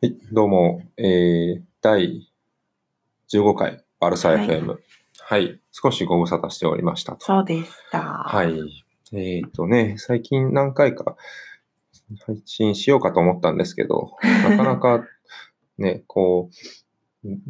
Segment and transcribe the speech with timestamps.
[0.00, 2.30] はい、どうも、えー、第
[3.32, 4.76] 15回バルサ FM。
[5.18, 7.26] はい、少しご無沙汰しておりましたと。
[7.26, 8.00] そうでした。
[8.00, 8.86] はい。
[9.12, 11.16] えっ、とね、最近何回か
[12.24, 14.12] 配信しようかと思ったんですけど、
[14.48, 15.04] なかなか
[15.78, 16.48] ね、こ
[17.24, 17.40] う、うん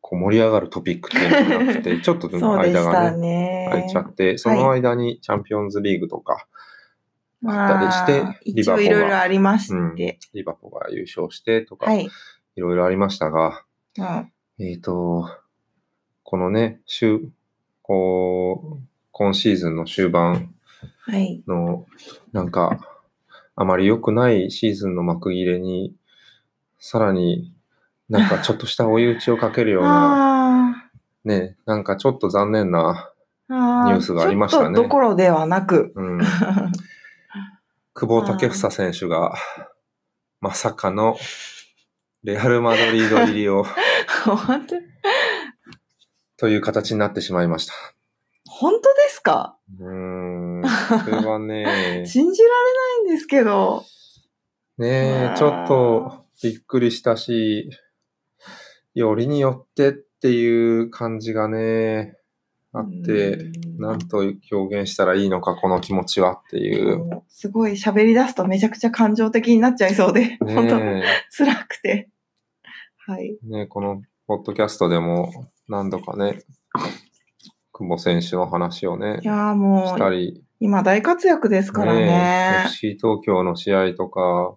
[0.00, 3.68] こう盛り上がるトピックっていうのがなくて、ちょっと間がね、ね。
[3.70, 6.46] 空いちゃって、その間にチャンピオンズリーグとか、
[7.50, 10.18] ったりしてリバポがいろいろありましうんて。
[10.32, 12.08] リバポが優勝してとか、はい。
[12.56, 13.64] いろいろありましたが、
[13.98, 14.32] うん。
[14.58, 15.28] えっ、と、
[16.22, 17.20] このね、週、
[17.82, 20.54] こう、今シーズンの終盤
[21.00, 21.42] はい。
[21.46, 21.86] の、
[22.32, 22.78] なんか、
[23.56, 25.94] あまり良くないシーズンの幕切れに、
[26.78, 27.54] さらに
[28.08, 30.90] なんか ちょっとした追い打ちをかけるような、あ
[31.24, 33.08] ね、なんかちょっと残念な。
[33.48, 35.92] ニュースがありましたねちょっとどころではなく。
[35.94, 36.20] うん、
[37.94, 39.34] 久保建英選手が、
[40.40, 41.16] まさかの、
[42.22, 43.64] レアル・マドリード入りを、
[44.24, 44.76] 本当？
[46.38, 47.74] という形になってしまいました。
[48.48, 49.58] 本当ですか？
[49.78, 49.86] うー
[50.60, 50.62] ん、
[51.04, 52.54] それはね、 信じられ
[53.04, 53.84] ないんですけど。
[54.78, 57.68] ねえ、ちょっとびっくりしたし、
[58.94, 62.16] よりによってっていう感じがね、
[62.72, 67.22] あって、うんなんと表現したらいいのか、この気持ちはっていう。
[67.28, 71.02] すごい喋り出すとめちゃくちゃ感情的になっちゃいそうで、本当ね
[71.36, 72.08] 辛くて。
[72.98, 73.38] はい。
[73.42, 76.42] え、ねえこのポッドキャストでも何度かね、
[77.72, 82.62] 久保選手の話をねい、やーもう、したり、今大活躍ですからね。
[82.66, 84.54] FC 東京の試合とか、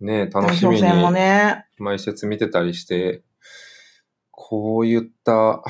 [0.00, 1.66] ねえ楽代しみにね。
[1.78, 3.22] 毎節見てたりして、
[4.30, 5.64] こういった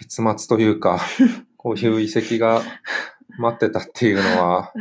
[0.00, 1.00] 結末というか、
[1.56, 2.62] こういう遺跡が
[3.38, 4.72] 待ってたっていうのは、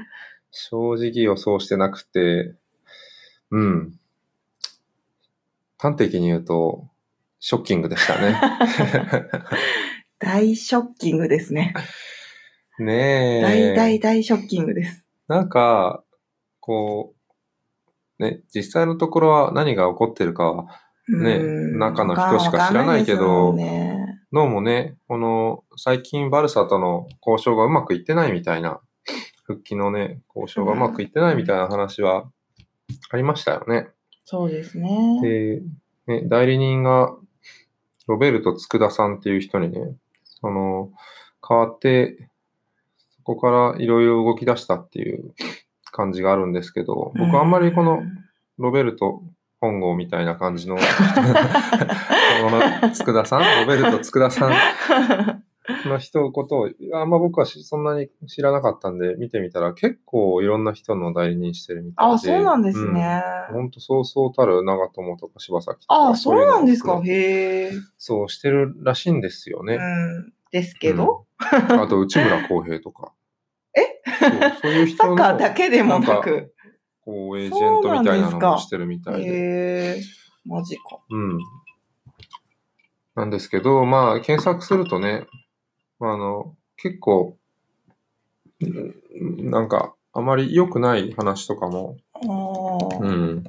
[0.52, 2.56] 正直予想してなくて、
[3.52, 4.00] うん。
[5.78, 6.88] 端的に言うと、
[7.40, 8.40] ショッキングでしたね。
[10.20, 11.74] 大ショッキングですね。
[12.80, 13.42] ねえ。
[13.42, 15.06] 大大大ショッキングです。
[15.28, 16.04] なんか、
[16.60, 17.14] こ
[18.20, 20.68] う、ね、実際のところは何が起こってるかは
[21.10, 23.99] ねうん中の人しか知らないけどね
[24.32, 28.80] どうもね、この最近バルサとの交渉がうまくいってないみたいな、
[29.44, 32.30] 復帰のね、交渉がうまくいってないみたいな話は
[33.10, 33.88] ありましたよね。
[34.26, 35.20] そうですね。
[35.24, 35.62] で、
[36.06, 37.12] ね、代理人が
[38.06, 40.92] ロベルト佃さんっていう人にね、その、
[41.48, 42.30] 変わって、
[43.18, 45.34] そこからいろいろ動き出したっていう
[45.92, 48.04] 感じがあるんですけど、僕あんまりこの
[48.60, 49.24] ロベルト
[49.62, 50.90] 本郷みたいな感じの、この
[52.92, 55.44] 佃さん、ロベルト佃さん
[55.88, 62.14] の人ことを、あんま僕はしそんなに知らなかったんで、見てみたら結構いろんな人の代理人してるみたいで。
[62.14, 63.22] あ、そうなんですね。
[63.52, 66.10] ほんとそうそうたる長友とか柴崎とか。
[66.10, 67.02] あ、そうなんですか。
[67.04, 67.72] へえ。
[67.98, 69.76] そうしてるらしいんですよね。
[69.76, 70.34] うん。
[70.52, 73.14] ですけど、うんあと内村航平とか。
[73.78, 74.02] え？
[74.20, 74.32] そう
[74.62, 76.54] そういう人のサッカーだけでもなく。
[77.10, 79.28] こうエージェントみたいなのもしてるみたいで。
[79.28, 80.02] へえ。
[80.46, 81.00] マジか。
[81.10, 81.40] うん。
[83.16, 85.26] なんですけど、まあ、検索するとね、
[86.00, 87.36] あの、結構、
[88.64, 93.44] んなんか、あまり良くない話とかも、うん、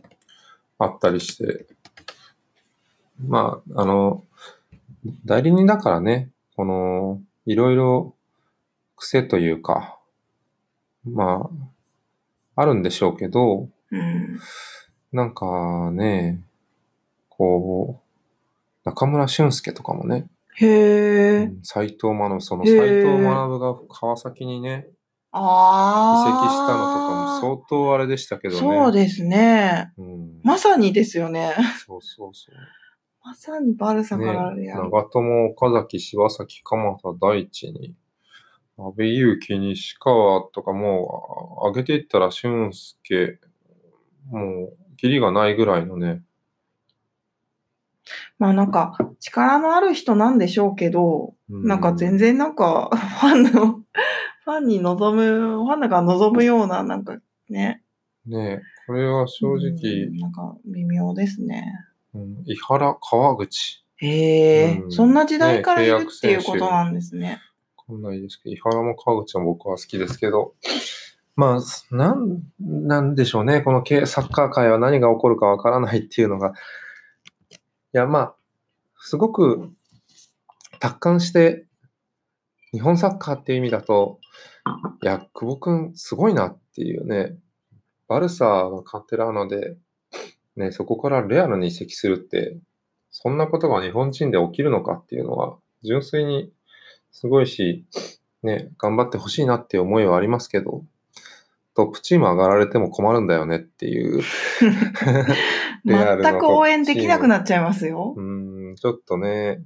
[0.78, 1.66] あったりして、
[3.19, 4.25] まあ、あの、
[5.25, 8.15] 代理人だからね、この、いろいろ
[8.97, 9.99] 癖というか、
[11.04, 11.70] まあ、
[12.60, 14.38] あるんでしょうけど、うん。
[15.12, 16.43] なんかね、
[17.28, 21.53] こう、中村俊輔とかもね、へえ。
[21.62, 24.93] 斎藤学、その斎藤学が川崎にね、移
[25.32, 26.43] ああ。
[26.43, 28.60] 籍したのとかも相当あれでしたけどね。
[28.60, 29.93] そうですね。
[29.97, 31.54] うん、まさにですよね。
[31.87, 32.54] そうそうそう。
[33.25, 34.82] まさにバルサね、からやる。
[34.84, 37.94] 長友、岡崎、柴崎、鎌田、大地に、
[38.86, 43.38] 安倍勇樹、西川とかもう、あ上げていったら俊介、
[44.31, 46.22] もう、キリがないぐらいのね、
[48.38, 52.90] まあなんか、力のある人なんでしょうけど、うなんか全然なんか、
[53.20, 57.19] ファンの、ファンに望む、ファンが望むような、なんか
[57.49, 57.82] ね。
[58.26, 61.64] ねこれは正直、うんなんか微妙ですね。
[62.14, 67.40] うん、井原、川口、へえ、うんそんな時代からいるっていうことなんですね。
[67.90, 70.54] かんないですけど、井原も川口も僕は好きですけど、
[71.37, 73.62] まあ、なん、なんでしょうね。
[73.62, 76.52] このサッカー界は何が起こるかわからないっていうのが、
[77.50, 77.54] い
[77.92, 78.34] や、まあ、
[78.98, 79.70] すごく
[80.78, 81.66] 達観して、
[82.72, 84.20] 日本サッカーっていう意味だと、
[85.02, 87.36] いや、久保くんすごいなっていうね、
[88.06, 89.76] バルサがカンテラーノで、
[90.56, 92.58] ね、そこからレアルに移籍するって、
[93.10, 96.52] そんなことが日本人で起きるのかっていうのは、純粋に
[97.10, 97.84] すごいし、
[98.42, 100.84] ね、頑張ってほしいなっていう思いはありますけど、
[101.74, 104.22] トップチーム上がられても困るんだよねっていう。
[105.84, 108.20] 全く応援できなくなっちゃいますよう。
[108.20, 109.62] ーん、ちょっとね、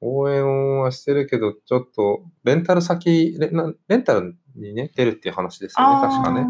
[0.00, 6.46] 応援はしてるけど、ちょっと、レンタル先、レなレンタルにね、出るっていう話ですよね、確かね。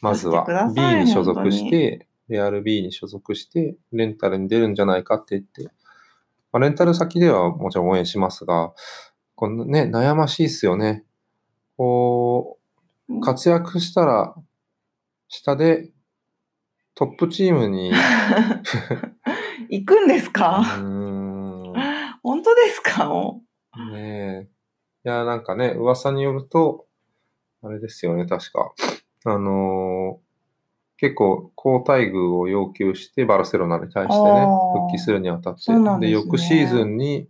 [0.00, 5.72] まずは B に所属して、レアル B に所属して、レンタルに出るんじゃないかって言って、
[6.52, 8.72] まあ、レンタル先ではもちろん応援しますが、
[9.34, 11.04] このね、悩ましいっすよね。
[11.76, 12.58] こ
[13.08, 14.34] う、活躍したら、
[15.28, 15.90] 下で
[16.94, 17.94] トップチームに、う
[19.70, 20.62] 行くんですか、
[22.22, 23.06] 本当ですか？
[23.06, 23.42] も
[23.92, 24.48] ねえ。
[25.04, 26.86] いや、なんかね、噂によると、
[27.62, 28.72] あれですよね、確か。
[29.26, 30.27] あのー
[30.98, 35.72] 結構、高待遇を要求して、バルセロナに対してね復帰するにあたって。
[35.72, 36.10] ですね。
[36.10, 37.28] 翌シーズンに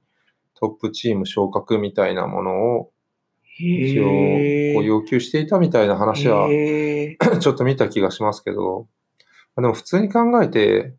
[0.54, 2.90] トップチーム昇格みたいなものを、
[3.60, 4.04] う一応、
[4.74, 6.48] こう要求していたみたいな話は、
[7.40, 8.88] ちょっと見た気がしますけど、
[9.54, 10.94] まあでも普通に考えて、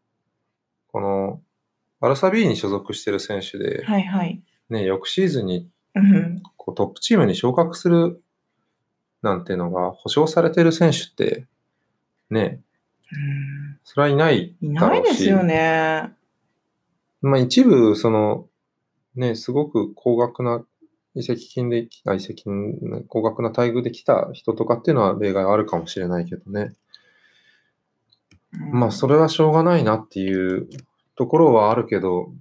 [0.92, 1.42] この、
[2.00, 4.42] バルサ B に所属してる選手で、はいはい。
[4.69, 6.42] ね、翌シーズンにうん。
[6.57, 8.22] こうトップチームに昇格する
[9.22, 11.48] なんていうのが保証されてる選手って、
[12.30, 12.62] ね、
[13.12, 15.04] うんそれはいないいだろうし。
[15.04, 16.14] ないですよね。
[17.22, 18.48] まあ一部、その、
[19.16, 20.64] ね、すごく高額な
[21.16, 26.74] 移籍金でき、あ移籍金、高額な待遇で来た人とかっていうのは例外あるかもしれないけどね。
[28.52, 30.70] まあそれはしょうがないなっていう
[31.16, 32.32] ところはあるけど、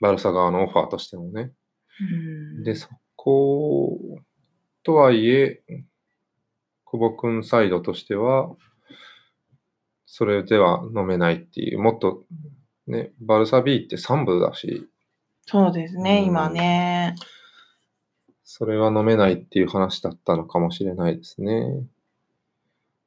[0.00, 1.52] バルサ側のオファーとしてもね。
[2.00, 3.98] うんで、そこ、
[4.82, 5.62] とはいえ、
[6.84, 8.50] 久保君サイドとしては、
[10.12, 12.24] それでは飲めないっていう、もっと、
[12.88, 14.88] ね、バルサ B って3部だし、
[15.46, 17.14] そうですね、うん今ね。
[18.42, 21.84] それは飲めないっていう話だったのかもしれないですね。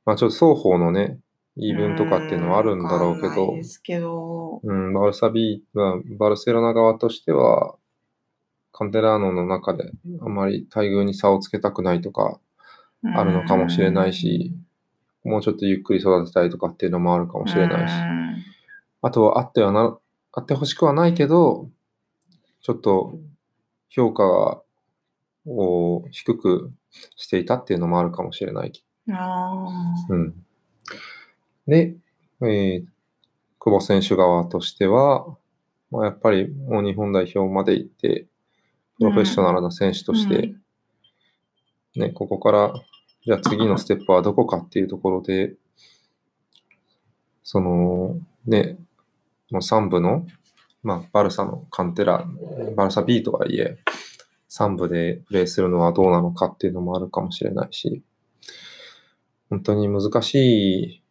[0.05, 1.19] まあちょっと双方のね、
[1.57, 4.61] 言い分とかっていうのはあるんだろうけどわかんですけど。
[4.63, 7.75] うん、バルサ B は、バルセロナ側としては、
[8.71, 9.91] カンテラーノの中で
[10.21, 12.39] あまり待遇に差をつけたくないとか、
[13.13, 14.55] あるのかもしれないし、
[15.23, 17.93] もうちょっとゆっくり育てたいとかっていうのもあるかもしれないし、
[19.01, 19.97] あとはあってはな、
[20.31, 21.69] あってほしくはないけど、
[22.61, 23.19] ちょっと
[23.89, 24.61] 評価
[25.45, 26.71] を低く
[27.15, 28.71] していたっていうのもあるかもしれない。
[29.07, 29.15] うん。
[29.15, 30.45] あうん。
[31.67, 31.95] で、
[32.41, 32.93] えー
[33.65, 35.25] 久保選手側としては、
[35.89, 38.27] まあ、やっぱりもう日本代表まで行って、
[38.97, 40.53] プロフェッショナルな選手として、
[41.95, 42.73] ね、ここから、
[43.25, 45.53] じゃあ次のステップはどこかっていうところで、
[47.43, 48.77] その、ね、
[49.49, 50.25] もう3部の、
[50.81, 52.25] まあ、バルサのカンテラ、
[52.75, 53.77] バルサ B とはいえ、
[54.49, 58.03] 3部でプレイするのはどうなのかっていうのもあるかもしれないし、
[59.49, 61.02] 本当に難しい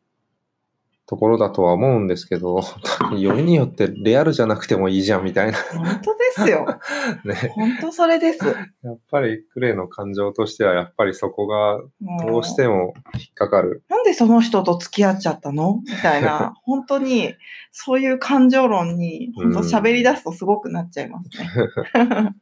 [1.07, 2.61] ところだとは思うんですけど、
[3.19, 5.63] よりによってレアルじゃなくてもいいじゃんみたいなあ。
[5.77, 6.67] 本当ですよ。
[7.25, 7.35] ね。
[7.55, 8.47] 本当それです。
[8.47, 13.83] やっぱりクレイの感情としては、やっぱりそこがもどうしても引っかかる。
[13.89, 15.82] なんでその人と付き合っちゃったの？
[15.85, 17.35] みたいな、 本当に、
[17.73, 22.35] そういう感情論に、本当喋り出すとすごくなっちゃいますね。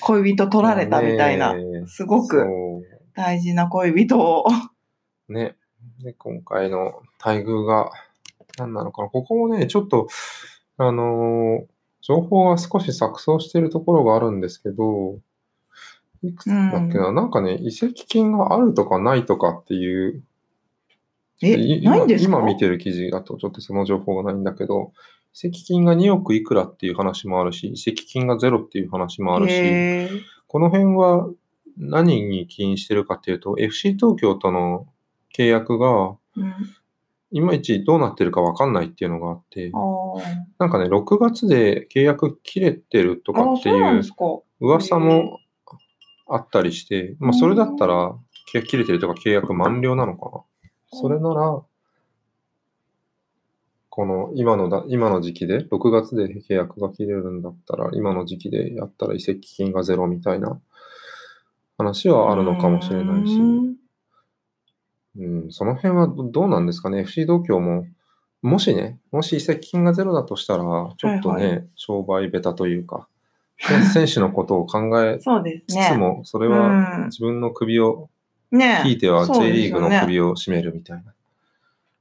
[0.00, 2.82] 恋人取られたみたいな、ねすごくそ
[3.14, 4.46] 大事な恋人を。
[5.28, 5.56] うね。
[6.02, 7.90] で、今回の待遇が
[8.58, 9.08] 何なのかな。
[9.08, 10.08] ここもね、ちょっと、
[10.76, 11.72] あのー
[12.04, 15.20] 情報が少し錯綜しているところがあるんですけど、
[16.24, 20.24] いくつだっけな、なんかね、移籍金があるとかないとかっていう、
[21.42, 22.30] え、いないんですか？
[22.30, 24.92] 今今見てる記事だとちょっとその情報がないんだけど、
[25.32, 31.28] 移籍金が2億いくらっていう話もあるし、移籍金がゼロっていう話もあるし、この辺は
[31.76, 34.88] 何に起因してるかっていうと、FC 東京との
[35.36, 36.54] 契約がうん。
[37.34, 39.72] いまいちどうなってるかわかんないっていうのがあって
[40.58, 44.02] なんかね、6月で契約切れてるとかあ、っていう。
[44.60, 45.40] 噂も
[46.28, 48.10] あったりして、まあそれだったら
[48.52, 50.42] 契約切れてるとか契約満了なのかな。
[50.92, 51.62] それなら、
[53.88, 60.60] この今のだ、今の時期で、6月で契約が切れるんだったら、今の時期でやったら移籍金がゼロみたいな
[61.78, 63.38] 話はあるのかもしれないし、
[65.16, 67.86] うんうん、その辺はどどうなんですかね？FC 東京も、
[68.42, 73.08] もしね、もし移籍金がゼロだとしたら、ちょっとね、はいは商売ベタというか、
[73.70, 75.62] ね選手のことを考え つね。
[75.92, 78.08] つも、それうはん自分の首を、
[78.50, 81.14] ねひいては J リーグの首を絞めるみたいな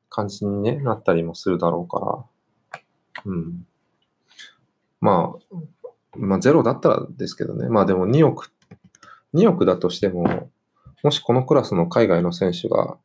[0.09, 2.25] 感じに、ね、なったりもするだろうか
[2.75, 2.83] ら。
[3.25, 3.65] うん。
[4.99, 5.55] まあ、
[6.17, 7.69] まあゼロだったらですけどね。
[7.69, 8.51] まあでも2億、
[9.33, 10.49] 2億だとしても、
[11.03, 12.97] もしこのクラスの海外の選手が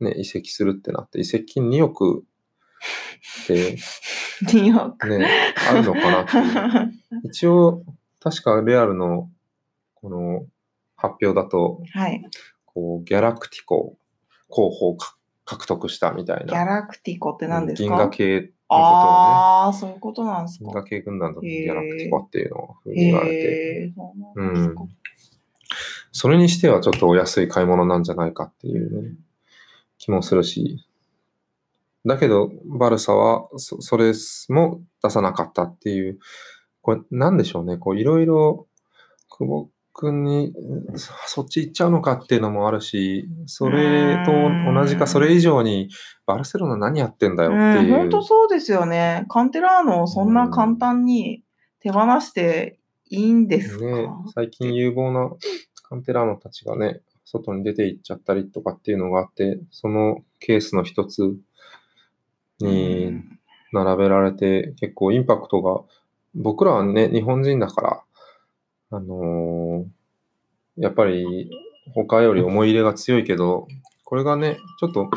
[0.00, 2.24] ね、移籍するってなって、移籍金2億
[3.44, 3.76] って
[4.46, 5.08] 2億。
[5.18, 5.26] ね、
[5.68, 6.92] あるのかなっていう。
[7.28, 7.84] 一応、
[8.20, 9.28] 確かレアルの
[9.94, 10.46] この
[10.96, 12.22] 発表だと、はい。
[12.64, 13.96] こう、ギャラクティコ
[14.48, 16.44] 候補をか獲得したみたいな。
[16.46, 17.88] ギャラクティコって何ですか？
[17.88, 20.64] 銀河系のことをね、ああ、そういうことなんですか。
[20.64, 24.84] 銀河系軍団だとギャラクティコっていうのをふうに言われて、へえ、そうなんですか。
[26.12, 29.14] それにしてはちょっとお安い買い物なんじゃないかっていうね、
[29.98, 30.86] 気もするし。
[32.06, 34.12] だけど、バルサはそそれ
[34.48, 36.18] も出さなかったっていう、
[36.82, 38.66] これなんでしょうね、こういろいろ
[39.28, 40.54] 久保君に
[40.96, 44.32] そそっち行っちゃうのかっていうのもあるし、それと
[44.72, 45.90] 同じかそれ以上に
[46.26, 47.94] バルセロナ何やってんだよってうん、いう。
[47.94, 49.26] 本当そうですよね。
[49.28, 51.42] カンテラーノをそんな簡単に
[51.80, 52.78] 手放して
[53.10, 55.30] いいんですか、ね、最近有望な
[55.90, 61.36] カンテラーノたちがね、外に出て行っちゃったりとかっていうのがあって、そのケースの一つ
[62.60, 63.12] に
[63.72, 65.82] 並べられて、結構インパクトが、
[66.34, 68.02] 僕らはね、日本人だから、
[68.92, 70.00] あのー
[70.76, 71.50] やっぱり
[71.94, 73.68] 他より思い入れが強いけど、
[74.04, 75.10] これがね、ちょっと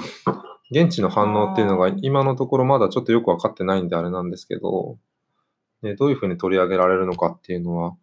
[0.71, 4.97] 現地の反応っていうのが今のところまだちょっとよくわかってないんであれなんですけど、
[5.81, 7.95] ね、どういうふうに取り上げられるのかっていうのは、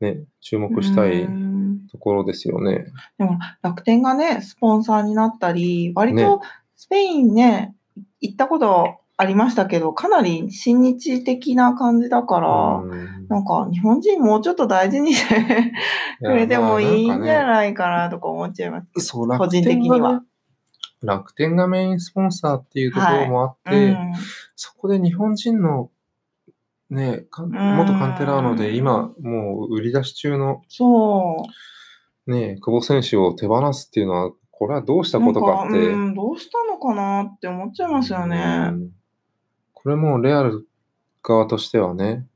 [0.00, 1.47] ね、注目したいうん
[1.90, 2.86] ところですよね。
[3.18, 6.40] でも楽天がね、スポンサーになったり、割ねと
[6.76, 7.74] スペインね、
[8.20, 12.48] 行ったことありましたけど、かなり親日的な感じだから、
[12.84, 15.34] うんなんか日本人もうちょっと大事にして
[16.22, 18.86] くれてもいいんじゃいないかなとか思っちゃいます。
[18.96, 20.22] やそう、個楽人的には
[21.02, 24.12] 楽天がメインスポンサーっていうところもあって、うん
[24.56, 25.90] そこで日本人の
[26.90, 31.50] ね、か元カンテラーノで今もう売り出し中のそう。
[32.28, 35.78] ね、久保選手を手放すっていうのは、これはどうしたことかって。
[35.78, 38.68] うん、どうしたのかなって思っちゃいますよね。
[38.72, 38.90] うん
[39.80, 40.66] これもレアル
[41.22, 42.26] 側としてはね、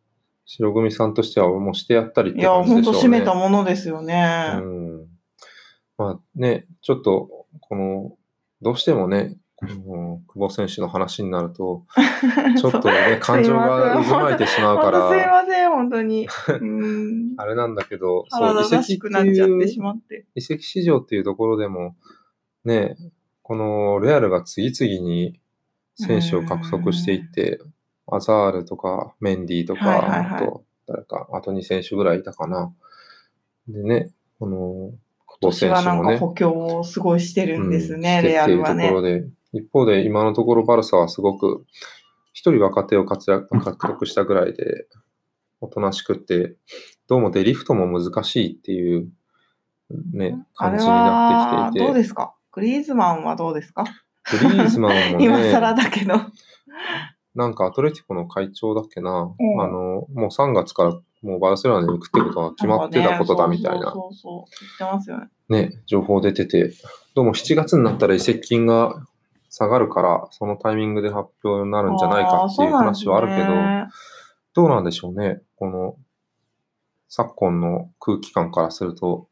[0.47, 3.01] 白組さんとしてはもうしてやったりっていや、感じでしょうね。
[3.01, 4.53] 締めたものですよね。
[4.55, 5.07] うん
[5.99, 7.29] まあね、ちょっと、
[7.61, 8.13] この、
[8.63, 11.85] どうしてもね、この久保選手の話になると、
[12.59, 15.42] ちょっとね、感情が渦巻いてしまうかすいら、
[15.75, 16.27] 本当に。
[16.61, 17.35] うん。
[17.37, 20.27] あれなんだけど、腹立たしくなっちゃってしうまって。
[20.35, 21.97] 移籍市場っていうところでも、
[22.65, 22.97] ね、
[23.43, 25.41] このレアルが次々に
[25.97, 27.61] 選手を獲得していって、
[28.07, 32.75] アザールとかメンディーとか、はいはいはいあと、誰か、あと2選手ぐらいいたかな。
[33.69, 34.93] でね、この、
[35.41, 39.53] 久保選手もね、補強をすごいしてるんですね、うんレアルはねしてっていうとこ。
[39.55, 41.65] ろで、一方で今のところバルサはすごく、
[42.33, 44.87] 一人若手を活躍獲得したぐらいで、
[45.63, 46.57] おとなしくって、
[47.09, 49.09] どうもデリフトも難しいっていう、
[50.13, 52.35] ね、感じになはってきていて、どうですか？
[52.51, 53.85] グリーズマンはどうですか？
[54.43, 56.15] グリーズマンも 今更ね、だけど。
[57.35, 60.91] なんかアトレティコの会長だっけな、うんあの、もう3月から
[61.23, 64.51] もうバルセロナに行くってことは決まってたことだみたいな、そうそう。
[64.79, 65.29] 言ってますよね。
[65.49, 66.73] ね、情報出てて、
[67.15, 68.95] どうも7月になったら移籍金が
[69.49, 73.53] 下がるから、そのタイミングで発表になるんじゃないかっていう話はあるけど、
[74.55, 75.41] どうなんでしょうね。
[75.63, 75.95] この、
[77.09, 79.29] 昨今の空気感からすると、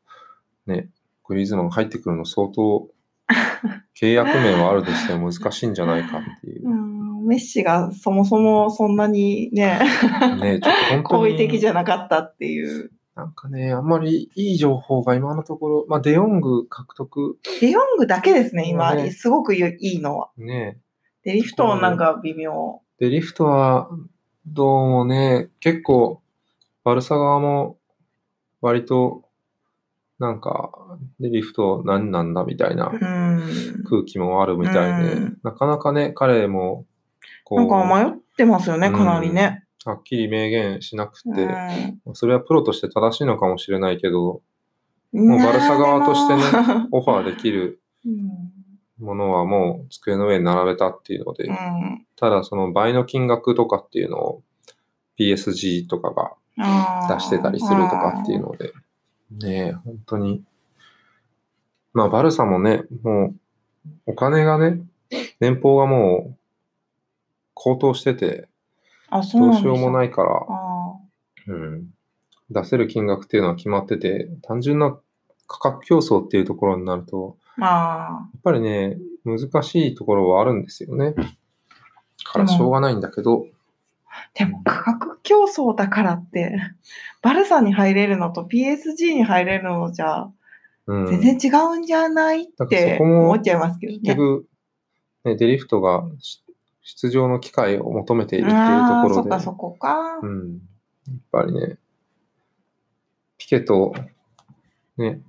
[0.65, 0.89] ね、
[1.25, 2.89] グリーズマンが入ってくるの相当、
[4.01, 6.73] 契約面はあるとしても難しいんじゃないかっていうう。
[6.73, 9.81] ん、メッシがそもそもそんなにね、
[10.41, 11.35] ね、ちょっと本当好に。
[11.35, 12.93] 意的じゃなかったっていう。
[13.17, 20.31] なんかね、あんまりいい情報が今のところ、まあ、デヨング獲得、デヨングだけですね、今、ねすごくいいのは。
[20.37, 20.79] ね、
[21.25, 22.83] デリフトなんか微妙。
[23.01, 23.91] で、リフトは、
[24.47, 26.23] どうもね、結構、
[26.85, 27.79] バルサ側も、
[28.61, 29.25] 割と、
[30.19, 33.85] なんか、で、リフト何なんだみたいなうん。
[33.89, 35.39] 空気もあるみたいで、うん。
[35.43, 36.87] なかなかね、彼も、
[37.45, 39.65] こなんかう、迷ってますよね、かなりね。
[39.85, 44.43] はっきり明言しなくうて、んそれはプロとして正しいのかもしれないけど、
[45.13, 46.43] もうバルサ側としてね
[46.93, 48.50] オファーできるうん
[49.01, 52.07] ものはもう机の上に並べたっていうので、うん。
[52.17, 54.43] ただその倍の金額とかっていうのを
[55.19, 56.33] PSG とかが
[57.17, 58.73] 出してたりするとかっていうので、
[59.31, 60.43] ねえ、本当に。
[61.93, 63.35] まあ、バルサもね、も
[63.87, 64.81] う、お金がね、
[65.41, 66.37] 年俸がもう、
[67.55, 68.49] 高騰してて、
[69.11, 70.97] どうしようもないから、あ
[71.47, 71.91] うん、
[72.51, 74.97] 出せる金額っていうのは決まってて、単純な
[75.47, 81.15] 価格競争っていうところになると、ーあやっぱりね、難しいところはあるんですよね。
[82.25, 83.47] からしょうがないんだけど、
[84.35, 86.57] でも価格競争だからって、
[87.23, 90.31] バルサに入れるのと PSG に入れるのじゃ、
[90.87, 93.99] うん、全然違うんじゃないって思っちゃいますけどね。
[94.01, 94.47] 結局、
[95.25, 96.43] ね、デリフトがし
[96.83, 100.19] 出場の機会を求めているっていうところで、そっかそこか。
[100.23, 100.61] うん、
[101.07, 101.79] やっぱりね、
[103.39, 103.95] ピケと、
[104.97, 105.21] ね、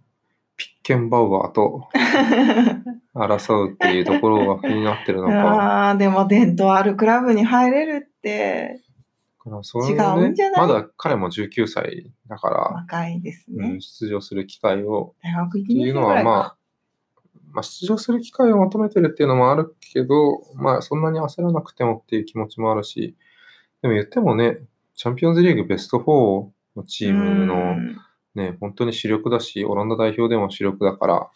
[0.84, 1.88] ケンバウアーと
[3.14, 5.34] 争うっていうところが気になってるのか。
[5.34, 8.80] ああ、でも伝統あるクラブに入れるって
[9.46, 10.68] だからそれ違うんじゃない？
[10.68, 13.68] まだ彼も19歳だから、若いですうね。
[13.76, 16.24] ん出場する機会を大学1っていうのは。
[16.24, 16.56] まあ、
[17.54, 23.16] まあ、出場する機会を求めてるっていうのもあるけど、まあ、そんなに焦らなくてもっていう気持ちもあるし、
[23.82, 24.58] でも言ってもね、
[24.96, 26.48] チャンピオンズリーグベスト4
[26.78, 27.98] のチームのうん
[28.36, 31.30] ね、本当に主力だし、オランダ代表でも主力だから、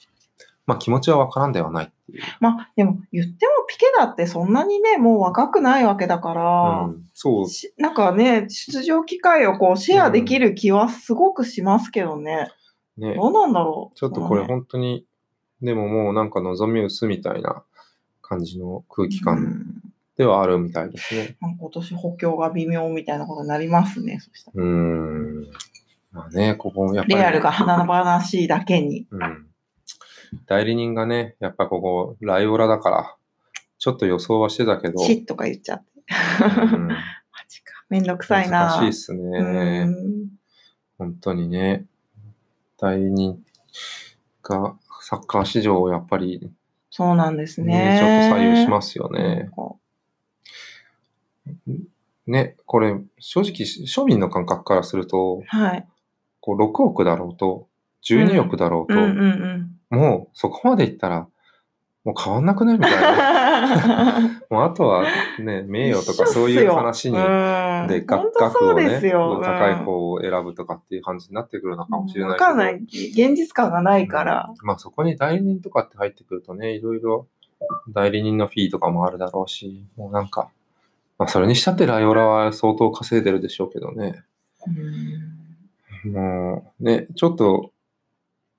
[0.65, 2.23] まあ気持ちはわからんではないっていう。
[2.39, 12.49] まあ、でも言ってもピケだってそんなにね、もう若くないわけだから、うん、そう、しなんかね、出場機会をこうシェアできる気はすごくしますけどね。
[12.97, 13.95] ね、どうなんだろう。
[13.97, 15.05] ちょっとこれね本当に、
[15.61, 17.63] でももうなんか望み薄みたいな
[18.21, 21.35] 感じの空気う感んではあるみたいですね。
[21.41, 24.19] なんか今年補強が微妙みたいなことになりますね。
[24.19, 25.47] そしたらうーん。
[26.15, 27.15] まあね、ここやっぱり。
[27.15, 29.05] レアルが華々しいだけに。
[29.11, 29.47] うん。
[30.47, 33.15] 代理人がね、やっぱここ、ライオラだから、
[33.77, 35.85] ちょっと予想はしてたけど、チッとか言っちゃって。
[36.63, 36.95] うん マ
[37.49, 37.83] ジか。
[37.89, 38.77] めんどくさいな。
[38.77, 39.83] 難しいっすうね。
[39.83, 40.29] ん
[40.97, 41.85] 本当にね。
[42.79, 43.43] 代理人
[44.41, 46.49] がサッカー市場をやっぱり、
[46.89, 47.99] そうなんですねね。
[47.99, 49.49] ちょっと左右しますよね
[52.25, 53.51] ね、これ、正直、
[53.85, 55.87] 庶民の感覚からすると、はい。
[56.45, 57.67] こう6億だろうと、
[58.07, 59.19] 12億だろうと、うんうん
[59.89, 59.99] うん。
[59.99, 61.27] もうそこまでいったら、
[62.03, 64.19] もう変わんなくないみたいな。
[64.51, 65.05] もうあとは
[65.39, 69.01] ね、名誉とかそういう話に、うん、で、本額をね。
[69.01, 72.29] 高いうん方を選ぶとかっていう感じになってくるのかもしれない。
[72.33, 72.75] わかんない。
[72.75, 74.51] 現実感がないから。
[74.51, 77.25] うんまあそこに代理人とかって入ってくるとね、いろいろ
[77.89, 80.49] 代理人のフィーとかもあるだろうし、もうなんか、
[81.17, 84.23] まあそれにしたってライオラは相当稼いでるでしょうけどね。
[84.67, 85.34] うん
[86.05, 87.71] もうね、ちょっと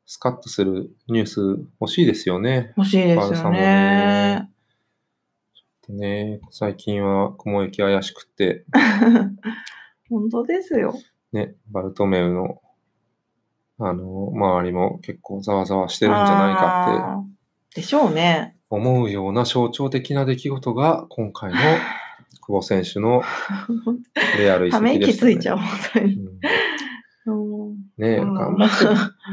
[0.04, 1.40] スカッとするニュース
[1.80, 2.72] 欲しいですよね。
[2.76, 4.48] 欲しいですよね
[5.88, 6.38] ね。
[6.38, 8.64] ね最近は雲行き怪しくって、
[10.10, 10.94] 本当ですよ。
[11.32, 12.60] ね、バルトメウの、
[13.78, 17.80] あの、周りも結構ざわざわしてるんじゃないかって。
[17.80, 18.56] でしょうね。
[18.70, 21.56] 思うような象徴的な出来事が今回の
[22.46, 23.22] 久保選手の
[24.38, 25.32] レアル移ため籍でした、ね。
[25.32, 26.14] 息ついちゃう、本当に。
[26.14, 26.40] うんうん
[27.98, 28.84] ねえ、うん頑張って、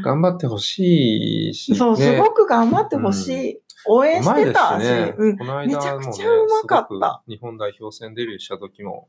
[0.02, 3.60] 頑張ってほしいし、 そう、すねごく頑張ってほしい。
[3.86, 5.14] 応援してたし、しね。
[5.18, 9.08] うんこの間もね、めちゃくちゃうまかった日本代表戦デビューした時も、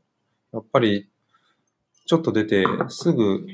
[0.52, 1.08] やっぱり、
[2.04, 3.46] ちょっと出て、すぐ、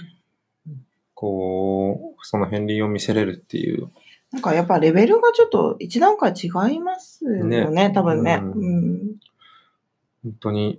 [1.14, 3.90] こう、その片鱗を見せれるっていう。
[4.32, 8.40] なんかやっぱレベルがちょっと一段階違いますよね、ね多分ね。
[8.42, 9.00] ううんん。
[10.24, 10.78] 本当に、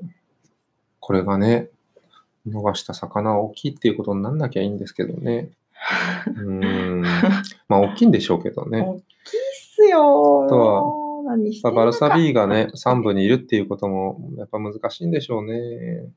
[1.00, 1.70] これがね、
[2.48, 5.50] 逃した魚は大きいっていうことになんなきゃいいんですけどね。
[6.28, 7.02] うーん。
[7.68, 8.82] まあ、大きいんでしょうけどね。
[8.82, 9.04] 大きいっ
[9.76, 10.48] すよ。
[10.50, 10.58] と
[11.64, 16.10] はバルサ B がね、3部にいるっていうことも、やっぱ難しいんでしょうね。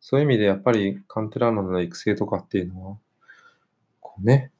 [0.00, 2.96] そういう意味で、やっぱりカンテラーノの育成とかっていうのは、
[4.00, 4.50] こうね、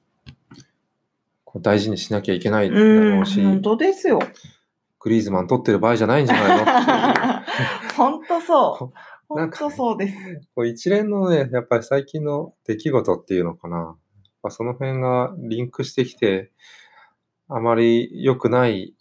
[1.45, 4.21] こう大事にしなきゃいけないだうん、ろうし、本当ですよ。
[5.01, 7.43] グリーズマン取ってる場合じゃないんじゃないの
[7.97, 8.93] 本当そう。
[9.35, 10.15] 本なんかね当そうです。
[10.55, 13.77] こう一連のね、やっぱり最近の出来事っていうのかな。
[13.77, 13.97] やっ
[14.43, 16.53] ぱその辺がリンクしてきて、
[17.49, 18.95] あまり良くない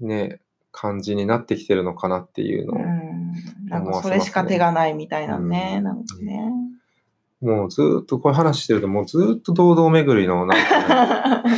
[0.00, 0.40] ね、
[0.72, 3.68] 感じになってきてるのかなっていうのを、うん。
[3.68, 5.76] なんかそれしか手がないみたいなね。
[5.78, 6.52] うんなんかね。
[7.40, 11.50] もうずーっとこういう話してると、もうずーっと堂々巡りのなんか、ね、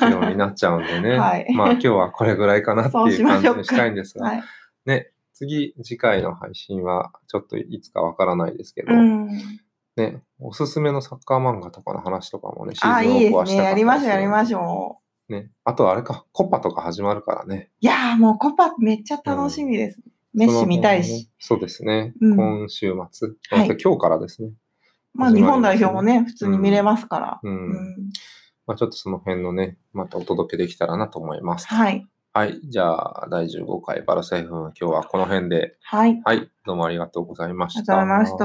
[0.06, 1.18] 議論になっちゃうんでね。
[1.18, 4.42] はいまあ今日はこれぐらいかなっていう感じにしたいんですが、はい。
[4.84, 5.11] ね、
[5.42, 9.28] 次、次回の配信はちょっといつかわからないですけど、うん。
[9.96, 13.30] ね、おすすめのサッカー漫画とかの話とかもね、シあ、ーズンオいいですね。
[13.30, 15.34] フはしたかったやりましょう、やりまょしょう。
[15.34, 15.36] う。
[15.36, 15.50] ね。
[15.64, 17.70] あとあれか、コッパとか始まるからね。
[17.80, 20.00] いやーもうコパめっちゃ楽しみです。
[20.32, 21.28] メッシ見たいし。
[21.38, 22.14] そうですね。
[22.20, 23.28] うん今週末。
[23.50, 24.52] はいえっと今日からですね。
[25.12, 27.40] まあまね本代表もね、普通に見れますから。
[27.42, 27.52] うん。
[27.52, 28.12] うん
[28.66, 31.66] まあちょっとその辺のね、またお届けできたらなと思います。
[31.66, 32.06] はい。
[32.34, 32.60] はい。
[32.64, 35.76] じゃあ、第15回バルセーフン、今日はこの辺で。
[35.82, 36.22] はい。
[36.24, 36.50] はい。
[36.64, 37.92] どうもありがとうございまありした。
[37.94, 38.36] がとうございまし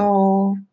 [0.62, 0.67] た。